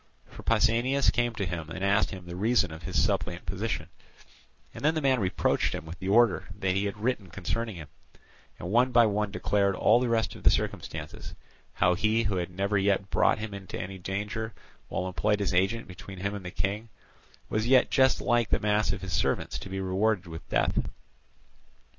[0.25, 3.87] For Pausanias came to him and asked him the reason of his suppliant position;
[4.73, 7.87] and the man reproached him with the order that he had written concerning him,
[8.57, 11.35] and one by one declared all the rest of the circumstances,
[11.73, 14.55] how he who had never yet brought him into any danger,
[14.87, 16.89] while employed as agent between him and the King,
[17.47, 20.89] was yet just like the mass of his servants to be rewarded with death.